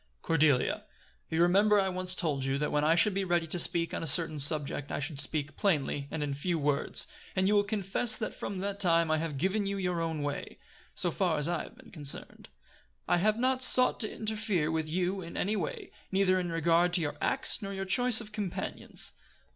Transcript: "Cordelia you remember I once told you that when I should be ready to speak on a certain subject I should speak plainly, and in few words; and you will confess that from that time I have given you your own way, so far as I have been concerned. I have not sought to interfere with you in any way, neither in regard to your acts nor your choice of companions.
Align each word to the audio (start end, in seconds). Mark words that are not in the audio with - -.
"Cordelia 0.23 0.85
you 1.29 1.39
remember 1.43 1.79
I 1.79 1.87
once 1.89 2.15
told 2.15 2.43
you 2.43 2.57
that 2.57 2.71
when 2.71 2.83
I 2.83 2.95
should 2.95 3.13
be 3.13 3.23
ready 3.23 3.45
to 3.45 3.59
speak 3.59 3.93
on 3.93 4.01
a 4.01 4.07
certain 4.07 4.39
subject 4.39 4.91
I 4.91 4.99
should 4.99 5.19
speak 5.21 5.55
plainly, 5.55 6.07
and 6.09 6.23
in 6.23 6.33
few 6.33 6.57
words; 6.57 7.05
and 7.35 7.47
you 7.47 7.53
will 7.53 7.63
confess 7.63 8.15
that 8.17 8.33
from 8.33 8.57
that 8.61 8.79
time 8.79 9.11
I 9.11 9.19
have 9.19 9.37
given 9.37 9.67
you 9.67 9.77
your 9.77 10.01
own 10.01 10.23
way, 10.23 10.57
so 10.95 11.11
far 11.11 11.37
as 11.37 11.47
I 11.47 11.61
have 11.65 11.75
been 11.77 11.91
concerned. 11.91 12.49
I 13.07 13.17
have 13.17 13.37
not 13.37 13.61
sought 13.61 13.99
to 13.99 14.11
interfere 14.11 14.71
with 14.71 14.89
you 14.89 15.21
in 15.21 15.37
any 15.37 15.55
way, 15.55 15.91
neither 16.11 16.39
in 16.39 16.51
regard 16.51 16.93
to 16.93 17.01
your 17.01 17.15
acts 17.21 17.61
nor 17.61 17.71
your 17.71 17.85
choice 17.85 18.19
of 18.19 18.31
companions. 18.31 19.13